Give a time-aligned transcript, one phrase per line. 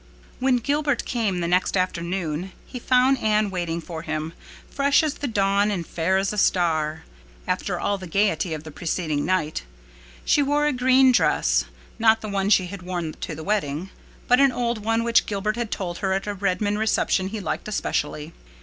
[0.39, 4.33] When Gilbert came the next afternoon he found Anne waiting for him,
[4.67, 7.03] fresh as the dawn and fair as a star,
[7.47, 9.61] after all the gaiety of the preceding night.
[10.25, 13.91] She wore a green dress—not the one she had worn to the wedding,
[14.27, 17.67] but an old one which Gilbert had told her at a Redmond reception he liked
[17.67, 18.33] especially.